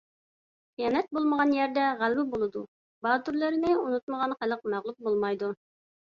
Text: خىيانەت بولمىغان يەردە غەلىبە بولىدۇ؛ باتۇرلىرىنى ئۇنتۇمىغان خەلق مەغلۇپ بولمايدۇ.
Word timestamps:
خىيانەت 0.77 1.11
بولمىغان 1.17 1.53
يەردە 1.55 1.83
غەلىبە 1.99 2.25
بولىدۇ؛ 2.31 2.65
باتۇرلىرىنى 3.09 3.77
ئۇنتۇمىغان 3.83 4.35
خەلق 4.43 4.67
مەغلۇپ 4.75 5.09
بولمايدۇ. 5.11 5.55